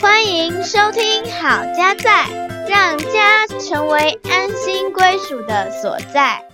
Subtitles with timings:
[0.00, 2.26] 欢迎收听好家在，
[2.68, 6.44] 让家成为安心归属的所在。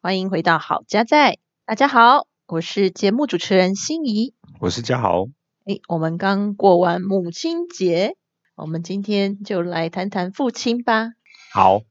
[0.00, 4.34] 欢迎回到好家在，大家好，我是节目主持人心怡。
[4.60, 5.26] 我是嘉豪。
[5.64, 8.16] 诶，我们刚过完母亲节，
[8.62, 11.14] 我们今天就来谈谈父亲吧。
[11.52, 11.82] 好，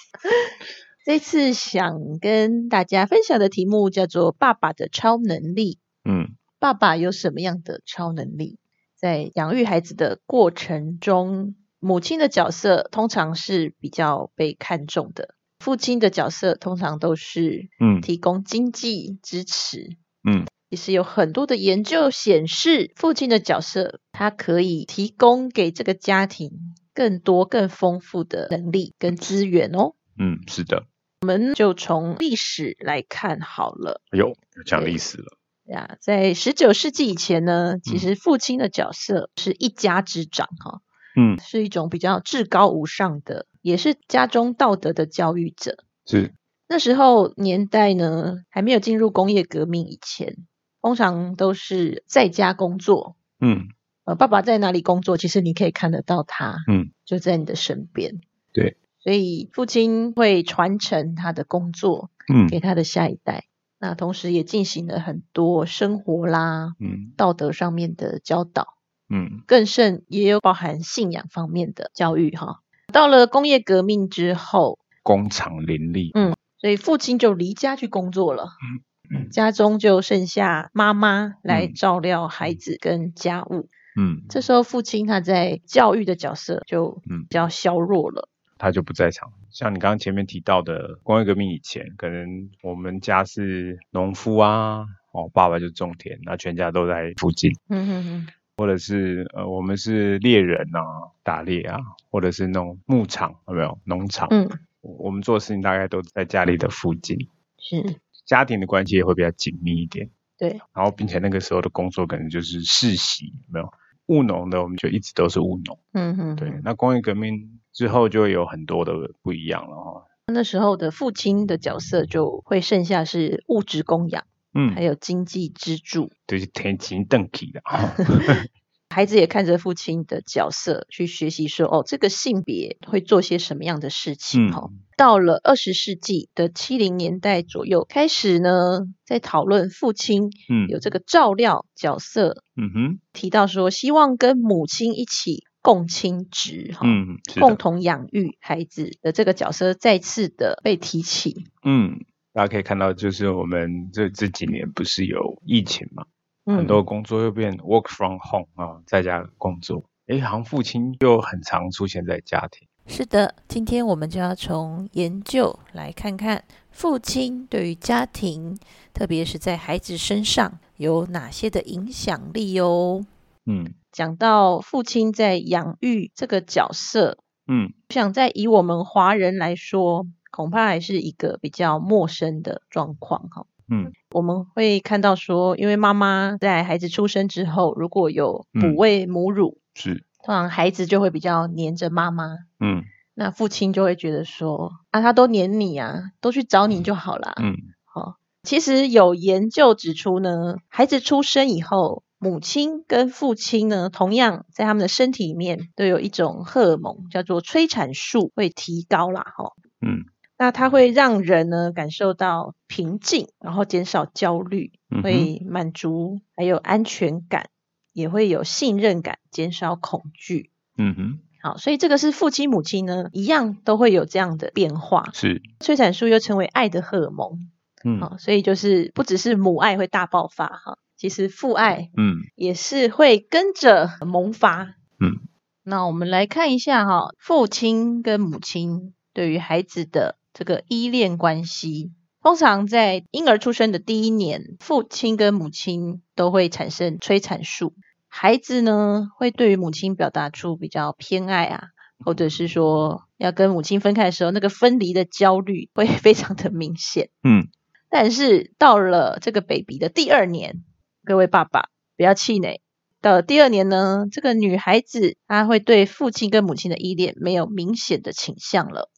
[1.04, 5.78] 这次想跟大家分享的题目叫做“爸爸的超能力”。
[6.08, 8.58] 嗯，爸爸有什么样的超能力？
[8.96, 19.98] 在养育孩子的过程中，母亲的角色通常是比较被看重的，父亲的角色通常都是嗯提供经济支持。
[20.24, 26.52] 嗯，其实有很多的研究显示，父亲的角色他可以提供给这个家庭
[26.94, 29.94] 更多、更丰富的能力跟资源哦。
[30.16, 30.84] 嗯，是的。
[31.22, 34.00] 我们就从历史来看好了。
[34.12, 34.32] 哎呦，
[34.64, 35.36] 讲历史了。
[35.64, 40.80] 呀，在十九世纪以前呢，其嗯实父亲的角色是一家之长哈、
[41.16, 45.84] 嗯，是一种比较至高无上的，也是家中道德的教育者。
[46.06, 46.32] 是，
[46.68, 50.36] 那时候年代呢，还没有进入工业革命以前，
[50.80, 53.16] 通常都是在家工作。
[53.40, 53.68] 嗯
[54.04, 58.20] 呃，爸爸在哪里工作，其实你可以看得到他，嗯，就在你的身边。
[58.52, 63.44] 对，所以父亲会传承他的工作嗯给他的下一代，
[63.78, 68.74] 那同时也进行了很多生活啦、嗯道德上面的教导，
[69.10, 72.60] 嗯更甚也有包含信仰方面的教育哈。
[72.92, 76.10] 到了工业革命之后，工厂林立。
[76.14, 78.82] 嗯所以父亲就离家去工作了，嗯
[79.30, 81.74] 家中就剩下妈妈来嗯。
[81.74, 83.68] 照料孩子跟家务。
[83.96, 87.22] 嗯，这时候父亲他在教育的角色就嗯。
[87.22, 88.28] 比较削弱了。
[88.58, 89.32] 他就不在场。
[89.50, 98.26] 像你刚刚前面提到的，工业革命以前，可能我们家是农夫啊，哦，爸爸就种田，那全家都在附近，嗯哼哼，
[98.58, 100.82] 或者是呃，我们是猎人啊，
[101.24, 103.78] 打猎啊，或者是那种牧场，有没有？
[103.84, 104.28] 农场？
[104.30, 104.46] 嗯，
[104.82, 107.16] 我我们做的事情大概都在家里的附近，
[107.58, 107.82] 是
[108.30, 110.08] 家庭的关系也会比较紧密一点。
[110.38, 113.68] 对，然后并且那个时候的工作可能就是世袭，有没有
[114.06, 115.78] 务农的，我们就一直都是务农。
[115.94, 120.04] 嗯哼，对，那工业革命之后就会有很多的不一样了哈。
[120.32, 124.24] 那时候的父亲的角色就会剩下是物质供养，
[124.54, 126.12] 嗯还嗯，有经济支柱。
[126.28, 127.94] 就是天晴邓起的哈。
[128.90, 134.52] 孩子也看着父亲的角色去学习说，哦，这个性别会做些什么样的事情嗯。
[134.52, 140.66] 哈、到了二十世纪的七零年代左右，开始呢在讨论父亲嗯。
[140.68, 146.80] 有这个照料角色，嗯哼，提到说希望跟母亲一起共亲职哈。
[146.84, 152.00] 嗯，共同养育孩子的这个角色再次的被提起，嗯，
[152.32, 156.10] 大家可以看到，就是我们这这几年不是有疫情嘛，嗯
[156.46, 159.84] 很多工作又变 work from home 啊，在家工作。
[160.06, 162.66] 诶，好像父亲又很常出现在家庭。
[162.86, 168.58] 是的，今天我们就要从研究来看看父亲对于家庭，
[168.92, 173.04] 特别是在孩子身上有哪些的影响力哦。
[173.46, 183.46] 嗯讲到父亲在养育这个角色，嗯我想在以我们华人来说，恐怕还是一个比较陌生的状况哈。
[183.68, 192.36] 嗯我们会看到说，因为妈妈在孩子出生之后，如果有哺嗯喂母乳，是，通常孩子就会比较黏着妈妈。
[192.58, 192.82] 嗯
[193.14, 197.34] 那父亲就会觉得说啊，他都黏你啊，都去找你就好啦。
[197.42, 197.54] 嗯
[197.84, 209.22] 好、其实有研究指出呢，孩子出生以后，母亲跟父亲呢，同样在他们的身体里面都有一种荷尔蒙，叫做催产素，会提高啦。
[209.36, 210.06] 哈、嗯
[210.40, 217.50] 那它会让人呢感受到平静，然后减少焦虑，会满足，还有安全感，
[217.92, 220.50] 也会有信任感，减少恐惧。
[220.78, 225.10] 嗯哼，好，所以这个是父亲母亲呢，一样都会有这样的变化。
[225.12, 227.50] 是，催产素又称为爱的荷尔蒙，
[227.84, 234.74] 嗯好、所以就是不只是母爱会大爆发哈，其实父爱嗯也是会跟着萌发。
[234.98, 235.20] 嗯，
[235.64, 241.92] 那我们来看一下哈，父亲跟母亲对于孩子的这个依恋关系。
[242.22, 247.72] 通常在婴儿出生的第一年，父亲跟母亲都会产生催产素，
[248.08, 251.62] 孩子呢会对于母亲表达出比较偏爱啊，
[252.04, 257.08] 或者是说要跟母亲分开的时候，那个分离的焦虑会 非常的明显。
[257.24, 257.48] 嗯
[257.88, 260.62] 但是到了这个 baby 的第二年，
[261.04, 262.60] 各位爸爸不要气馁，
[263.00, 268.90] 到了第二年呢，这个女孩子她会对父亲跟母亲的依恋没有明显的倾向了，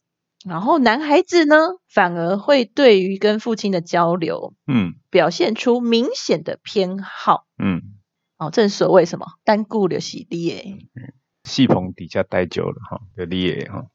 [0.45, 1.55] 然后男孩子呢，
[1.87, 7.45] 反而会对于跟父亲的交流嗯表现出明显的偏好。
[7.57, 7.81] 嗯，
[8.37, 10.77] 哦，正所谓什么单顾的洗礼耶。
[11.43, 13.85] 戏棚底下待久了哈，有力耶哈。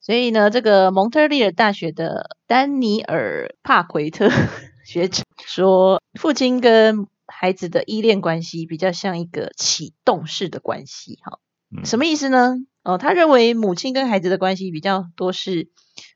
[0.00, 4.28] 所以呢，这个蒙特利尔大学的丹尼尔帕奎特
[4.84, 11.18] 学者说，父亲跟孩子的依恋关系比较像一个启动式的关系。
[11.22, 11.49] 哈，嗯
[11.84, 12.56] 什么意思呢？
[12.82, 15.68] 哦，他认为母亲跟孩子的关系比较多是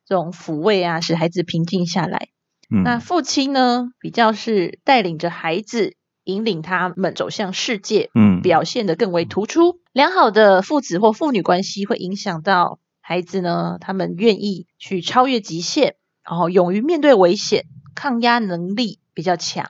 [0.06, 2.28] 这种抚慰啊，使孩子平静下来。
[2.70, 9.80] 嗯那父亲呢，比较是带领着孩子，引领他们走向世界，嗯表现得更为突出。
[9.92, 19.68] 良好的父子或父女关系会影响到孩子呢，他们愿意去超越极限，然后勇于面对危险，抗压能力比较强，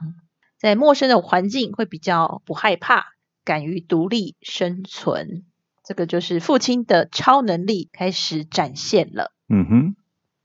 [0.58, 3.06] 在陌生的环境会比较不害怕，
[3.44, 5.44] 敢于独立生存。
[5.84, 9.32] 这个就是父亲的超能力开始展现了。
[9.48, 9.96] 嗯哼，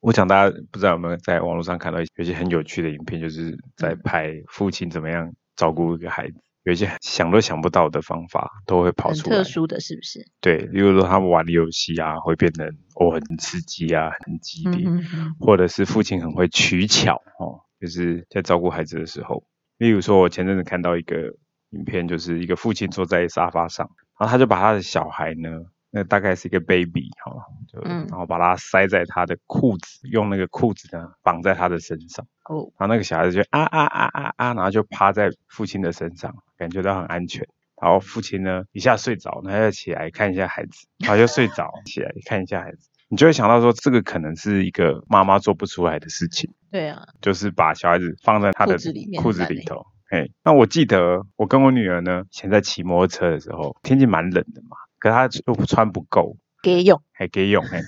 [0.01, 9.37] 我想大家不知道有没有在网络上看到有一些很有趣的影片，就是在嗯拍父亲怎么样照顾一个孩子，有一些想都想不到的方法都会跑出来。
[9.37, 10.27] 特殊的是不是？
[10.41, 12.65] 对，例如说他们玩的游戏啊，会变得
[12.95, 19.45] 哦很刺激啊，很激烈，嗯哼嗯或者是父亲很会取巧哦，就是在照顾孩子的时候。
[19.77, 21.33] 例如说，我前阵子看到一个
[21.69, 23.89] 影片，就是一个父亲坐在沙发上，
[24.19, 25.49] 然后他就把他的小孩呢，
[25.89, 37.47] 那大概是一个 baby 哈、哦，就、嗯然后把他塞在他的裤子，用那个裤子呢绑在他的身上，哦，然后那个小孩子就啊啊啊啊啊，然后就趴在父亲的身上，感觉到很安全。
[37.81, 48.73] 然后父亲呢一下睡着，然后又起来看一下孩子，然后又睡着，起来看一下孩子，你就会想到说，这个可能是一个妈妈做不出来的事情，对啊，就是把小孩子放在他的
[49.21, 49.85] 裤子里头。
[50.09, 57.79] 哎，那我记得我跟我女儿呢，以前在骑摩托车的时候，天气蛮冷的嘛，可她就穿不够，给用，还可以用嘿。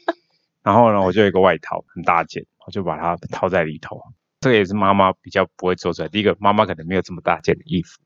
[0.62, 4.00] 然后呢，我就有一个外套，很大件，我就把它套在里头。
[4.40, 6.08] 这个也是妈妈比较不会做出来。
[6.08, 8.00] 第一个，妈妈可能没有这么大件的衣服，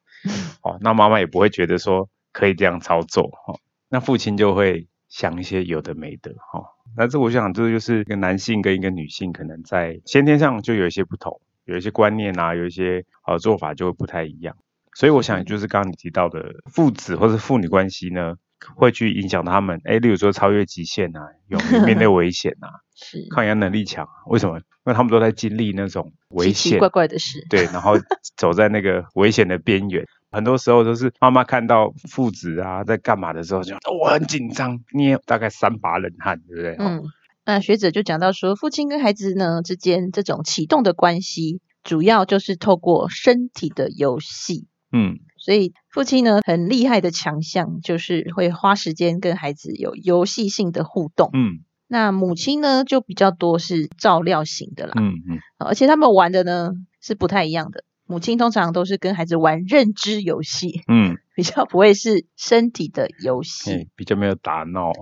[0.63, 3.59] 哦，那妈妈也不会觉得说可以这样操作，哦，
[3.89, 6.65] 那父亲就会想一些有的没的，哈、哦。
[6.97, 14.57] 那这我想，这就是一个男性跟一个女性可能在先天上就有一些不同，有一些观念啊，有一些呃做法就会不太一样。
[14.95, 18.37] 所以我想，就是刚刚你提到的父子或是父女关系呢，
[18.77, 24.09] 会去影响他们，哎，例如说超越极限啊，勇于面对危险啊， 是抗压能力强。
[24.27, 24.57] 为什么？
[24.59, 27.45] 因为他们都在经历那种危险，奇奇怪怪的事。
[27.51, 27.95] 对，然后
[28.37, 30.07] 走在那个危险的边缘。
[30.31, 36.77] 很多时候都是妈妈看到父子啊在干嘛的时候就，我、很紧张，捏大概三把冷汗，对不对？
[36.79, 37.03] 嗯，
[37.47, 44.67] 那学者就讲到说，父亲跟孩子呢之间这种启动的关系，主要就是透过身体的游戏。
[44.93, 51.31] 嗯所以父亲呢很厉害的强项就是会花时间跟孩子有游戏性的互动。
[51.33, 57.85] 嗯那母亲呢就比较多是照料型的啦，嗯嗯而且他们玩的呢是不太一样的。
[58.09, 63.73] 母亲通常都是跟孩子玩认知游戏，嗯， 比较不会是身体的游戏。
[63.73, 64.93] 哎，比较没有打闹。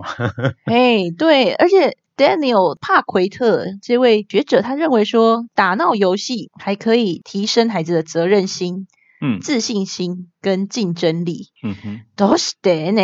[0.65, 8.87] 嘿，对，而且 Daniel 帕奎特这位学者，他认为说，打闹游戏还可以提升孩子的责任心、
[9.21, 11.49] 嗯自信心跟竞争力。
[11.63, 13.03] 嗯哼，都是的呢？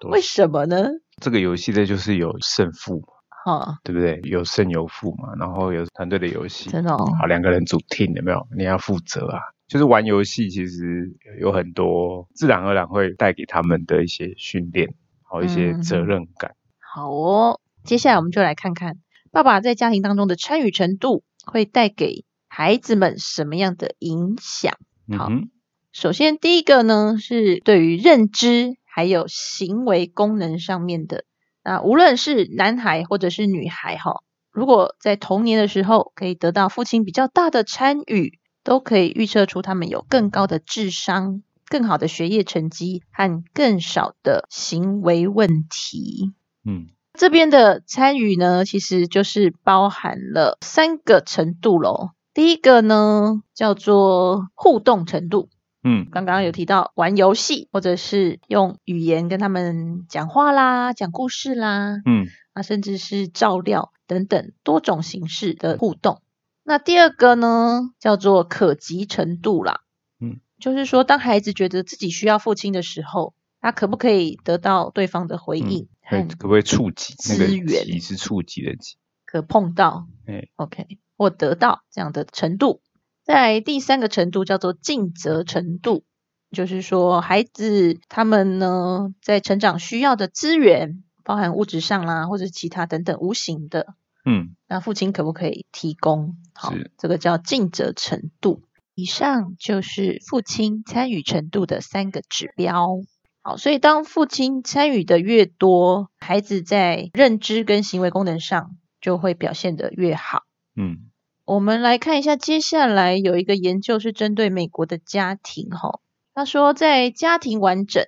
[0.00, 0.88] 都 为什么呢？
[1.22, 3.06] 这个游戏的就是有胜负嘛，
[3.44, 4.20] 哈、对不对？
[4.24, 8.46] 有胜有负嘛，然后有团队的游戏，真的哦，好，两个人组 team 有没有？
[8.56, 9.40] 你要负责啊。
[9.68, 14.94] 就是玩游戏，其实有很多自然而然会带给他们的一些训练，
[15.30, 16.52] 还有一些责任感。
[16.92, 17.60] 好哦。
[17.84, 18.96] 接下来我们就来看看
[19.30, 24.74] 爸爸在家庭当中的参与程度会带给孩子们什么样的影响。
[25.16, 25.50] 好嗯，
[25.92, 31.24] 首先，第一个呢是对于认知还有行为功能上面的。
[31.62, 46.32] 那无论是男孩或者是女孩哈，如果在童年的时候可以得到父亲比较大的参与，都可以预测出他们有更高的智商、更好的学业成绩和更少的行为问题。
[46.68, 46.88] 嗯。
[47.14, 52.10] 这边的参与呢，其实就是包含了三个程度喽。
[52.34, 55.48] 第一个呢叫做互动程度，
[55.82, 56.06] 嗯。
[56.12, 62.26] 刚刚有提到玩游戏，或者是用语言跟他们讲话啦、讲故事啦，嗯。
[62.52, 66.22] 啊，甚至是照料等等多种形式的互动。
[66.64, 69.80] 那第二个呢叫做可及程度啦，
[70.20, 75.88] 嗯，就是说当孩子觉得自己需要父亲的时候，他可不可以得到对方的回应？
[76.08, 78.96] 可不可以触及那个资源及是触及的及？
[79.26, 80.86] 可碰到，哎 OK，
[81.16, 82.80] 或得到这样的程度。
[83.24, 86.04] 在第三个程度叫做尽责程度，
[86.50, 96.38] 就是说孩子他们呢在成长需要的资源，包含物质上啦，或者其他等等无形的，嗯，那父亲可不可以提供？
[96.54, 98.62] 好，这个叫尽责程度。
[98.94, 103.02] 以上就是父亲参与程度的三个指标。
[103.48, 110.42] 好，所以当父亲参与的越多，孩子在认知跟行为功能上就会表现得越好。
[110.76, 111.08] 嗯，
[111.46, 116.00] 我们来看一下，接下来有一个研究是针对美国的家庭，哈，
[116.34, 118.04] 他说在家庭完整，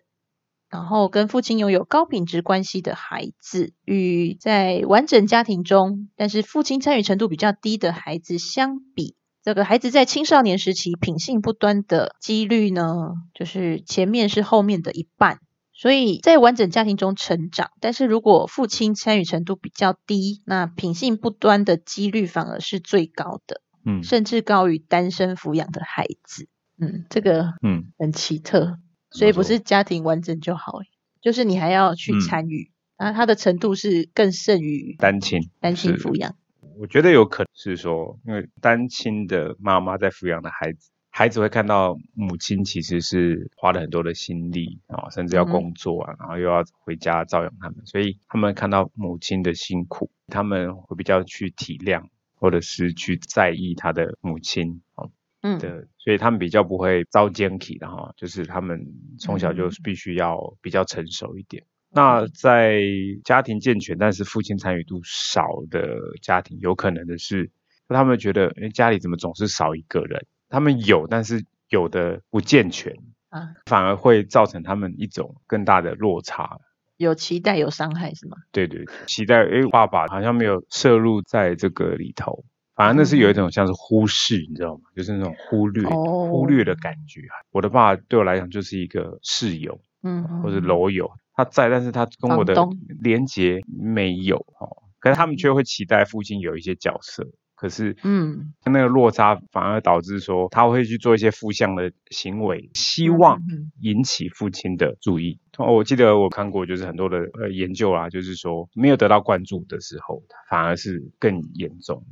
[0.68, 15.38] 然后跟父亲拥有高品质关系的孩子，与在完整家庭中，但是父亲参与程度比较低的孩子相比，这个孩子在青少年时期品性不端的几率呢，就是前面是后面的一半。
[15.72, 26.48] 所以在完整家庭中成长，但是如果父亲参与程度比较低，那品性不端的几率反而是最高的，嗯，甚至高于单身抚养的孩子。
[26.78, 28.76] 嗯，这个嗯，很奇特，
[29.10, 30.80] 所以不是家庭完整就好，
[31.22, 36.34] 就是你还要去嗯参与，那他的程度是更胜于单亲，单亲是抚养。
[36.80, 52.02] 我觉得有可能是说，因为单亲的妈妈在抚养的孩子，孩子会看到母亲其实是花了很多的心力啊、甚至要工作啊，然后又要回家照养他们，所以他们看到母亲的辛苦，他们会比较去体谅，
[52.34, 55.10] 或者是去在意他的母亲哦
[55.42, 58.86] 嗯，的，所以他们比较不会遭奸体的哈，就是他们
[59.18, 59.72] 从小就嗯。
[59.84, 61.62] 必须要比较成熟一点。
[61.92, 62.80] 那在
[63.24, 67.50] 家庭健全，但是父亲参与度少的家庭，有可能的是，
[67.88, 70.24] 他们觉得，诶家里怎么总是少一个人？
[70.48, 72.96] 他们有，但是有的不健全，
[73.28, 76.58] 啊，反而会造成他们一种更大的落差。
[76.96, 78.36] 有期待有伤害是吗？
[78.52, 82.44] 对对，对期待诶，爸爸好像没有摄入在这个里头，
[82.74, 84.82] 反而那是有一种像是忽视，你知道吗？
[84.94, 87.22] 就是那种忽略、哦忽略的感觉。
[87.50, 92.54] 我的爸爸对我来讲就是一个室友嗯，或者楼友，他在，但是他跟我的
[93.00, 94.68] 连接没有哦。
[94.98, 103.40] 可是他们却会期待父亲有一些角色，可是嗯，那个落差反而导致说他会去做一些负向的行为，希望
[103.80, 105.38] 引起父亲的注意。
[105.56, 112.04] 哦，我记得我看过，就是很多的呃研究啊，就是说没有得到关注的时候，反而是更严重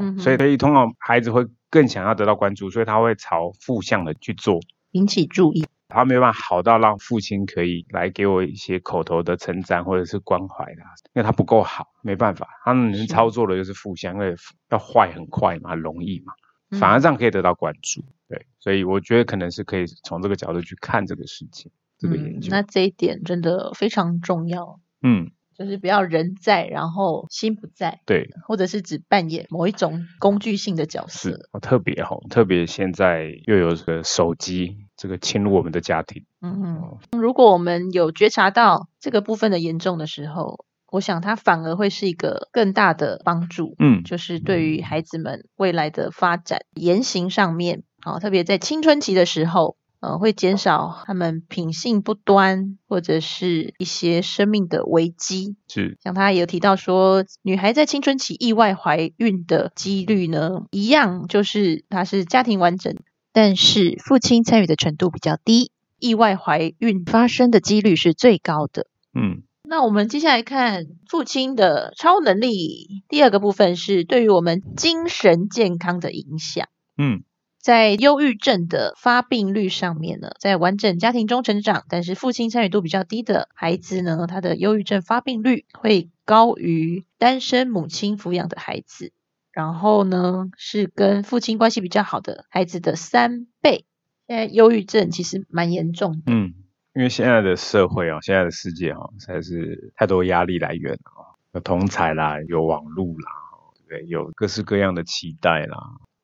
[0.00, 4.60] 嗯所以，所以通常孩子会更想要得到关注，所以他会朝负向的去做。
[4.92, 5.64] 引起注意。
[5.88, 10.82] 他没有办法好到让父亲可以来给我一些口头的称赞或者是关怀的，
[11.14, 14.34] 因为他不够好，没办法，他们能是操作的就是负向，因为
[14.70, 16.32] 要坏很快嘛，容易嘛，
[16.70, 18.04] 嗯反而这样可以得到关注。
[18.28, 22.48] 对，所以我觉得可能是可以从这个角度去看这个事情，这个研嗯，究。
[22.50, 31.48] 那这一点真的非常重要，嗯，就是不要人在，然后心不在，对，或者是只扮演某一种工具性的角色。
[31.52, 36.26] 哦特别好，特别现在又有这个手机这个侵入我们的家庭。
[36.42, 43.74] 嗯哦嗯，如果我们有觉察到这个部分的严重的时候，我想它反而会是一个更大的帮助。
[43.78, 55.56] 嗯，就是对于孩子们未来的发展言行上面，好、特别在青春期的时候，呃，会减少他们品性不端或者是一些生命的危机。
[55.68, 62.96] 是像他也有提到说，女孩在青春期意外怀孕的几率呢，一样就是她是家庭完整，
[63.40, 68.88] 但是父亲参与的程度比较低，意外怀孕发生的几率是最高的。
[69.14, 76.66] 嗯那我们接下来看父亲的超能力，第二个部分是对于我们精神健康的影响。
[76.96, 77.22] 嗯
[77.60, 89.12] 在忧郁症的发病率上面呢，在完整家庭中成长，但是父亲参与度比较低的孩子呢，他的忧郁症发病率会高于单身母亲抚养的孩子，
[89.58, 93.86] 然后呢是跟父亲关系比较好的孩子的三倍。
[94.28, 96.54] 现在忧郁症其实蛮严重的，嗯，
[96.94, 103.32] 因为现在的社会啊，现在的世界啊，实在是太多压力来源了啊，有同才啦，有网络啦，
[103.74, 104.06] 对不对？
[104.06, 105.76] 有各式各样的期待啦。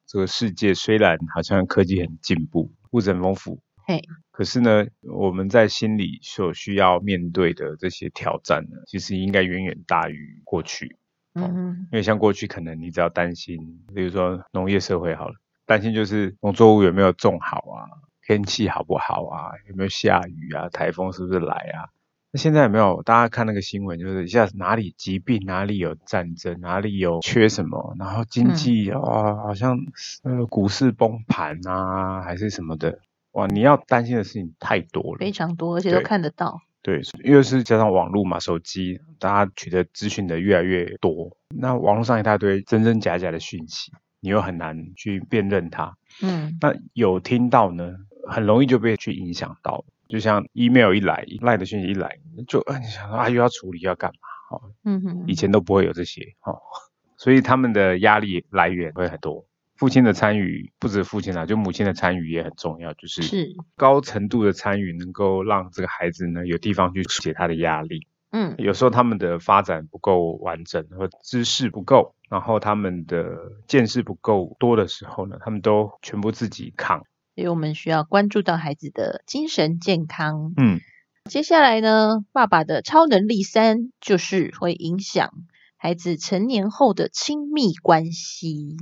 [0.06, 4.00] 这个世界虽然好像科技很进步，物质很丰富，嘿，
[4.30, 10.96] 可是呢，我们在心里所需要面对的这些挑战呢，其实应该远远大于过去。
[11.34, 13.58] 嗯因为像过去可能你只要担心，
[13.94, 15.34] 比如说农业社会好了，
[15.66, 17.90] 担心就是农作物有没有种好啊，
[18.26, 21.90] 天气好不好啊，有没有下雨啊，台风是不是来啊？
[22.30, 29.78] 那现在有没有大家看那个新闻，就是一下子哪里疾病，哪里有战争，哪里有缺什么，然后经济啊、哇好像
[30.24, 32.98] 呃股市崩盘啊，还是什么的，
[33.32, 35.18] 哇，你要担心的事情太多了。
[35.20, 36.60] 非常多，而且都看得到。
[36.84, 45.96] 对，因为是加上网络嘛，手机，大家取得资讯的越来越多，那网络上一大堆真真假假的讯息，你又很难去辨认它。
[46.20, 47.96] 嗯那有听到呢，
[48.28, 49.82] 很容易就被去影响到。
[50.08, 54.56] 就像 email 一来，赖的讯息一来，就哎你想说啊又要处理要干嘛？
[54.58, 56.60] 哦，嗯哼，以前都不会有这些哦，
[57.16, 59.46] 所以他们的压力来源会很多。
[59.76, 68.06] 父亲的参与不止父亲啊，就母亲的参与也很重要，就是是，高程度的参与能够让这个孩子呢有地方去解他的压力。
[68.36, 76.98] 嗯有时候他们的发展不够完整，和知识不够，然后他们的见识不够多的时候呢，他们都全部自己扛。
[77.36, 80.52] 所以我们需要关注到孩子的精神健康。
[80.56, 80.80] 嗯，
[81.28, 85.30] 接下来呢，爸爸的超能力三就是会影响
[85.76, 88.76] 孩子成年后的亲密关系。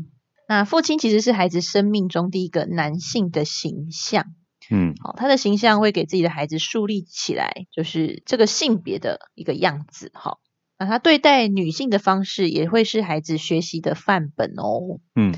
[0.48, 4.26] 那父亲其实是孩子生命中第一个男性的形象，
[4.70, 10.10] 嗯好，他的形象会给自己的孩子树立起来，就是这个性别的一个样子。
[10.14, 10.38] 哈，
[10.78, 15.00] 那他对待女性的方式也会是孩子学习的范本哦。
[15.14, 15.32] 嗯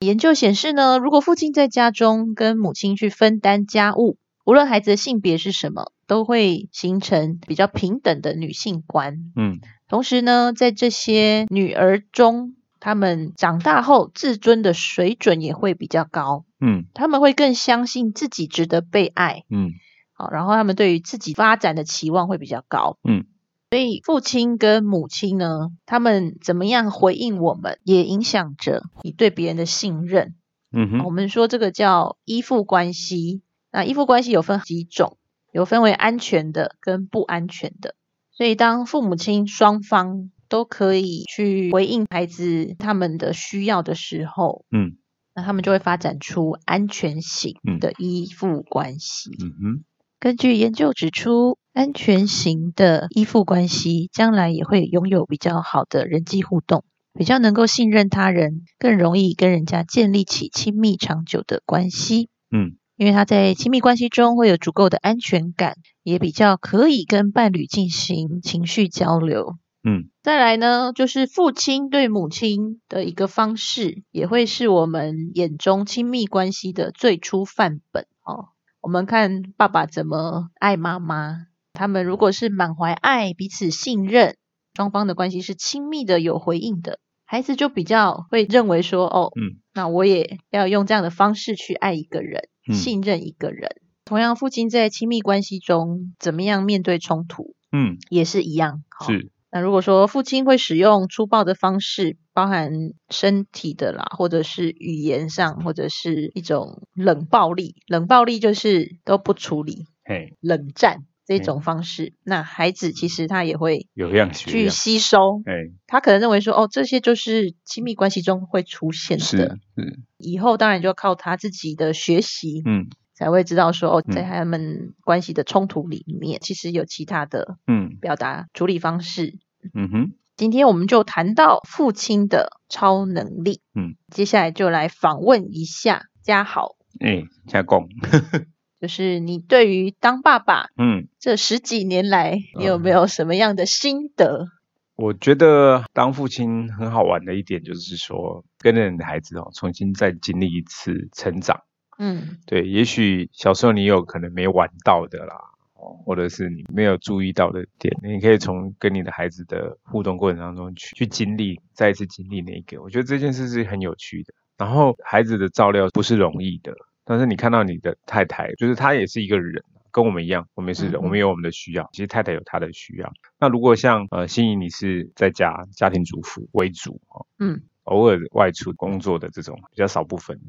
[0.00, 9.32] 研究显示呢，如果父亲在家中跟母亲去分担家务，无论孩子的性别是什么，都会形成比较平等的女性观。
[9.36, 19.70] 嗯同时呢，在这些女儿中，她们长大后自尊的水准也会比较高，嗯他们会更相信自己值得被爱，嗯
[20.14, 22.98] 好，然后他们对于自己发展的期望会比较高。
[23.04, 23.24] 嗯，
[23.70, 30.34] 所以父亲跟母亲呢，他们怎么样回应我们，也影响着你对别人的信任。
[30.72, 33.42] 嗯哼我们说这个叫依附关系。
[33.70, 35.18] 那依附关系有分几种，
[35.52, 37.94] 有分为安全的跟不安全的。
[38.32, 44.98] 所以当父母亲双方都可以去回应孩子他们的需要的时候，嗯
[45.34, 49.30] 那他们就会发展出安全型嗯的依附关系。
[49.42, 49.84] 嗯哼
[50.20, 62.28] 根据研究指出，安全型的依附关系将来也会拥有比较好的人际互动，比较能够信任他人，更容易跟人家建立起亲密长久的关系。
[62.54, 69.56] 嗯因为他在亲密关系中会有足够的安全感，也比较可以跟伴侣进行情绪交流。
[69.84, 78.50] 嗯再来呢，就是父亲对母亲的一个方式，也会是我们眼中亲密关系的最初范本哦。
[78.80, 84.36] 我们看爸爸怎么爱妈妈，他们如果是满怀爱，彼此信任，
[84.74, 93.76] 双方的关系是亲密的、有回应的，孩子就比较会认为说，哦，嗯那我也要用这样的方式去爱一个人，嗯信任一个人。
[94.04, 98.84] 同样，父亲在亲密关系中怎么样面对冲突，嗯也是一样。
[99.00, 102.70] 哦是那如果说父亲会使用粗暴的方式，包含
[103.10, 110.38] 身体的啦，或者是语言上，或者是一种冷暴力，冷暴力就是都不处理，嘿。
[110.40, 114.68] 冷战这种方式，那孩子其实他也会有样学去。
[114.70, 115.52] 吸收，哎
[115.86, 120.00] 他可能认为说，哦，这些就是亲密关系中会出现是的，是。
[120.16, 122.86] 以后当然就要靠他自己的学习，嗯
[123.22, 129.38] 才会知道说，哦，嗯在他们关系的冲突里面，其实有其他的嗯表达处理方式。
[129.74, 137.88] 嗯哼今天我们就谈到父亲的超能力，嗯，接下来就来访问一下嘉豪，哎嘉公
[138.80, 141.06] 就是你对于当爸爸嗯。
[141.20, 144.48] 这十几年来，你有没有什么样的心得？
[144.96, 151.60] 我觉得当父亲很好玩的一点就是说，跟着你的孩子哦，重新再经历一次成长。
[151.98, 155.36] 嗯对，也许小时候你有可能没玩到的啦，
[155.74, 162.82] 哦，或者是你没有注意到的点，你可以从跟你的孩子的互动过程当中去去经历，再一次经历那个。
[162.82, 164.34] 我觉得这件事是很有趣的。
[164.58, 166.74] 然后孩子的照料不是容易的，
[167.04, 169.62] 但是你看到你的太太，就是她也是一个人。
[169.94, 171.86] 跟我们一样，我们也是人，我们有我们的需要。
[171.92, 173.12] 其实太太有她的需要。
[173.38, 180.40] 那如果像呃心仪，你是在家家庭主妇为主哦，嗯，偶尔外出工作的这种比较少部分，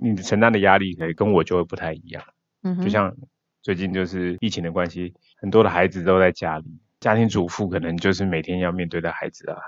[0.00, 2.22] 你承担的压力可能跟我就会不太一样。
[2.62, 3.14] 嗯，就像
[3.62, 6.64] 最近就是疫情的关系，很多的孩子都在家里，
[7.00, 9.58] 家庭主妇可能就是每天要面对的孩子啊，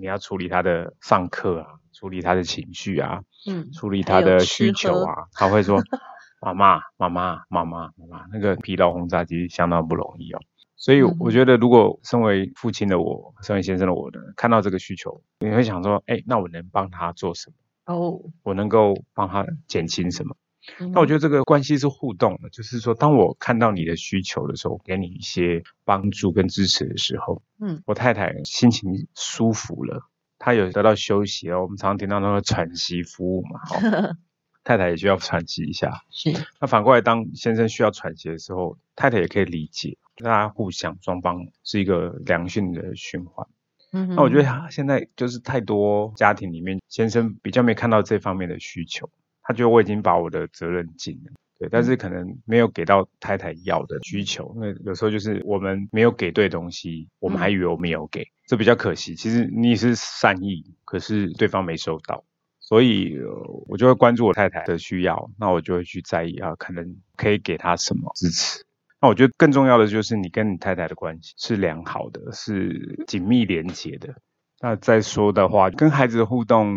[0.00, 5.78] 你要处理他的上课啊，处理他的情绪啊，嗯处理他的需求啊，他会说
[6.40, 10.40] 妈妈妈妈妈妈妈妈，那个疲劳轰炸机相当不容易哦。
[10.76, 17.56] 所以嗯我觉得，如果身为父亲的我，身为先生的我呢，看到这个需求，你会想说，哎，那我能帮他做什么？
[17.88, 20.36] 哦，我能够帮他减轻什么？
[20.78, 30.02] 那那我觉得这个关系是互动的，就是说，当我看到你的需求的时候，给你一些帮助跟支持的时候，嗯，我太太心情舒服了，
[30.38, 31.62] 她有得到休息了。
[31.62, 34.16] 我们常常听到那个喘息服务嘛，哦、
[34.62, 35.90] 太太也需要喘息一下。
[36.10, 43.46] 是那反过来，当先生需要喘息的时候，太太也可以理解，大家互相双方是一个良性的循环。
[43.92, 49.08] 嗯，那我觉得他现在就是太多家庭里面，先生比较没看到这方面的需求，
[49.42, 59.14] 他觉得我已经把我的责任尽了，对，但是可能没有给到太太要的需求，那有时候就是我们没有给对东西，我们还以为我们有给，这比较可惜。
[59.14, 62.22] 其实你是善意，可是对方没收到，
[62.60, 68.67] 所以呃我就会关注我太太的需要，那我就会去在意啊，可能可以给她什么支持。
[69.00, 74.14] 那我觉得更重要的就是你跟你太太的关系是良好的，是紧密连结的。
[74.60, 76.74] 那再说的话，跟孩子的互动，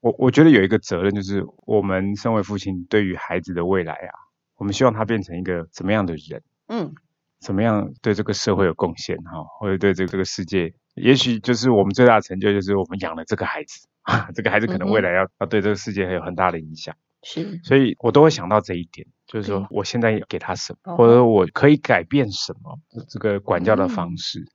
[0.00, 4.14] 我我觉得有一个责任，就是我们身为父亲，对于孩子的未来啊，
[4.56, 6.94] 我们希望他变成一个怎么样的人，嗯，
[7.38, 13.86] 怎么样对这个社会有贡献哈，或者对这个这个世界，也许就是我们最大的成就，就是我们养了这个孩子，
[14.34, 20.96] 这个孩子可能未来要要对这个世界还有很大的影响，是，所以我都会想到这一点，就是说我现在给他什么，哦。
[20.96, 22.78] 或者我可以改变什么
[23.08, 24.40] 这个管教的方式。
[24.40, 24.48] 嗯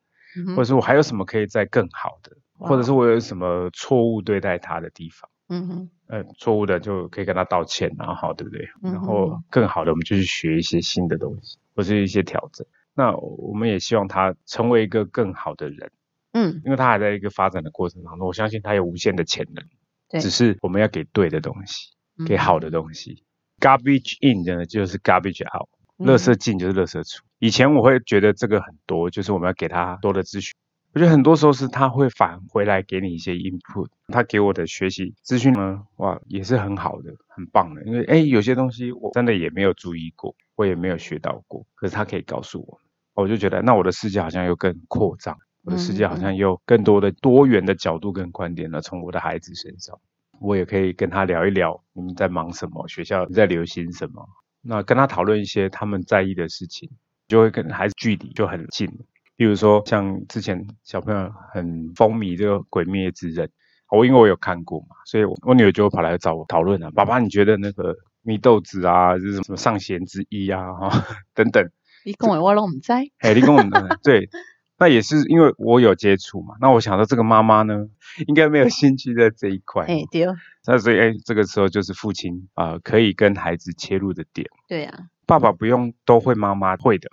[0.56, 8.68] 或者是我还有什么可以再更好的，哇或者是我有什么错误对待他的地方，嗯哼，呃，错误的就可以跟他道歉，然后对不对？
[8.82, 9.40] 嗯然后。
[9.52, 12.66] 更好的我们就去学一些新的东西，或是一些调整。
[12.96, 15.92] 那我们也希望他成为一个更好的人，
[16.32, 19.64] 嗯，因为他还在一个发展的过程当中，我相信他有无限的潜能，
[20.10, 20.20] 对。
[20.20, 21.92] 只是我们要给对的东西，
[22.26, 23.24] 给嗯好的东西。
[23.60, 27.24] Garbage in 真的就是 garbage out，嗯垃圾进就是垃圾出。
[27.40, 30.54] 以前我会觉得这个很多，就是我们要给他多的资讯。
[30.94, 37.84] 我觉得很多时候是他会返回来给你一些 input，他给我的学习资讯呢，哇，也是很好的，很棒的。
[37.84, 42.80] 因为哎，有些东西我真的也没有注意过，我也没有学到过，可是他可以告诉我，
[43.16, 50.00] 我就觉得那我的世界好像又更扩张，我的世界好像又更多的多元的角度跟观点了，从我的孩子身上，
[50.44, 54.28] 我也可以跟他聊一聊你们在忙什么，学校在流行什么，
[54.62, 56.90] 那跟他讨论一些他们在意的事情，
[57.30, 58.88] 就会跟孩子距离就很近。
[59.36, 63.48] 比如说像之前小朋友很风靡这个《鬼灭之刃》，
[63.90, 70.90] 我因为我有看过嘛，所以我我女儿就会跑来找我讨论啊，爸爸你觉得那个祢豆子啊，就是什么上弦之一啊，哈
[71.34, 71.68] 等等，
[72.06, 73.62] 你跟我我拢唔知， 哎，你跟我
[74.04, 74.30] 对，
[74.78, 77.88] 那也是因为我有接触嘛，那我想到这个妈妈呢，
[78.28, 84.48] 应该没有兴趣在这一块，哎，对哦，那所以哎，这个时候就是父亲啊、可以跟孩子切入的点。
[84.68, 87.10] 对啊，爸爸不用都会，妈妈会的。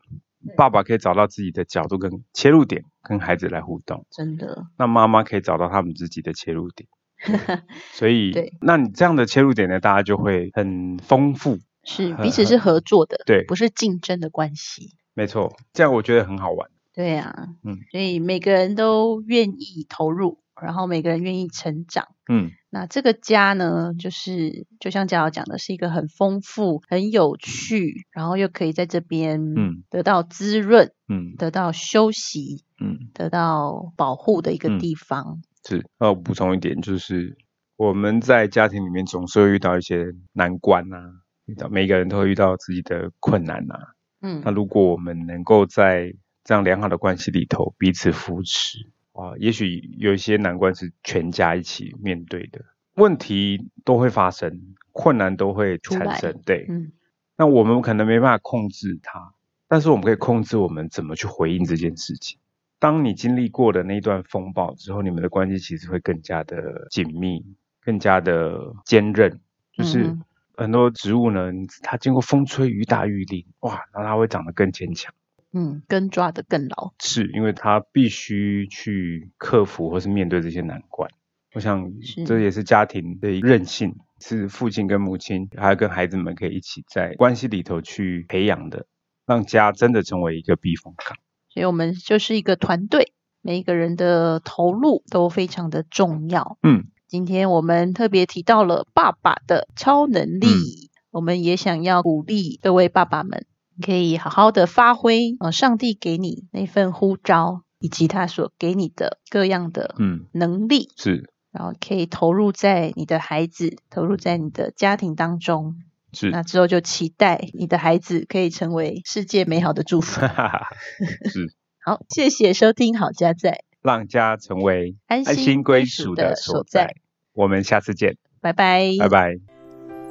[0.57, 4.07] 爸爸可以找到自己的角度跟切入点，跟孩子来互动。
[4.11, 6.89] 真的，那妈妈可以找到他们自己的切入点。
[7.93, 11.59] 所以对，那你这样的切入点呢，大家就会很丰富。
[11.85, 14.95] 是彼此是合作的，对不是竞争的关系。
[15.13, 16.71] 没错，这样我觉得很好玩。
[17.01, 22.09] 对啊，嗯，所以每个人都愿意投入，然后每个人愿意成长。
[22.29, 35.41] 嗯，那这个家呢，就是就像嘉豪讲的，是一个很丰富、很有趣，然后又可以在这边嗯得到滋润、嗯得到休息、嗯，得到保护的一个嗯地方。
[35.67, 35.83] 是。
[35.99, 37.39] 那我补充一点，就是
[37.79, 40.99] 我们在家庭里面总是会遇到一些难关啊，
[41.47, 43.95] 遇到每个人都会遇到自己的困难啊。
[44.23, 46.13] 嗯那如果我们能够在
[46.45, 48.79] 这样良好的关系里头彼此扶持，
[49.13, 54.61] 啊，也许有一些难关是全家一起面对的，问题都会发生，
[54.93, 56.67] 困难都会产生，对。
[56.69, 56.93] 嗯
[57.37, 59.33] 那我们可能没办法控制它，
[59.67, 62.39] 但是我们可以控制我们怎么去回应这件事情。
[62.79, 67.43] 当你经历过的那一段风暴之后，你们的关系其实会更加的紧密，
[67.81, 69.41] 更加的坚韧。
[69.73, 70.23] 就是嗯
[70.55, 71.51] 很多植物呢，
[71.83, 75.11] 它经过风吹雨打雨淋，哇，然后它会长得更坚强。
[75.53, 76.93] 嗯，根抓得更牢。
[77.01, 81.11] 是因为他必须去克服或是面对这些难关。
[81.55, 81.93] 我想
[82.27, 88.87] 这也是家庭的韧性，是父亲跟母亲还有跟孩子们可以一起在关系里头去培养的，
[89.27, 91.17] 让家真的成为一个避风港。
[91.49, 96.57] 所以我们就是一个团队，每一个人的投入都非常的重要。
[96.63, 103.45] 嗯，今天我们特别提到了爸爸的超能力，嗯我们也想要鼓励各位爸爸们，
[103.81, 115.77] 可以好好的发挥呃上帝给你那份呼召，以及他所给你的各样的嗯，能力，是然后可以投入在你的孩子，投入在你的家庭当中。
[116.13, 120.21] 是，那之后就期待你的孩子可以成为世界美好的祝福。
[121.31, 126.97] 是 好，谢谢收听好家在，让家成为安安心归属的所所在。
[127.33, 129.60] 我们下次见，拜拜，拜拜。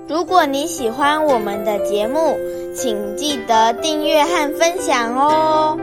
[0.10, 2.36] 如果你喜欢我们的节目，
[2.74, 5.78] 请记得订阅和分享哦。